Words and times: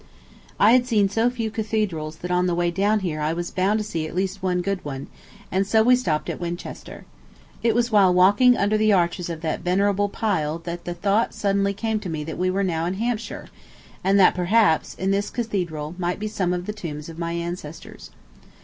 I 0.59 0.71
had 0.71 0.87
seen 0.87 1.09
so 1.09 1.29
few 1.29 1.51
cathedrals 1.51 2.15
that 2.15 2.31
on 2.31 2.47
the 2.47 2.55
way 2.55 2.71
down 2.71 3.01
here 3.01 3.21
I 3.21 3.33
was 3.33 3.51
bound 3.51 3.77
to 3.77 3.83
see 3.83 4.07
at 4.07 4.15
least 4.15 4.41
one 4.41 4.61
good 4.63 4.83
one, 4.83 5.05
and 5.51 5.67
so 5.67 5.83
we 5.83 5.95
stopped 5.95 6.27
at 6.27 6.39
Winchester. 6.39 7.05
It 7.61 7.75
was 7.75 7.91
while 7.91 8.11
walking 8.11 8.57
under 8.57 8.79
the 8.79 8.91
arches 8.91 9.29
of 9.29 9.41
that 9.41 9.59
venerable 9.59 10.09
pile 10.09 10.57
that 10.57 10.85
the 10.85 10.95
thought 10.95 11.35
suddenly 11.35 11.75
came 11.75 11.99
to 11.99 12.09
me 12.09 12.23
that 12.23 12.39
we 12.39 12.49
were 12.49 12.63
now 12.63 12.85
in 12.87 12.95
Hampshire, 12.95 13.49
and 14.03 14.19
that, 14.19 14.33
perhaps, 14.33 14.95
in 14.95 15.11
this 15.11 15.29
cathedral 15.29 15.93
might 15.99 16.17
be 16.17 16.27
some 16.27 16.51
of 16.51 16.65
the 16.65 16.73
tombs 16.73 17.07
of 17.07 17.19
my 17.19 17.33
ancestors. 17.33 18.09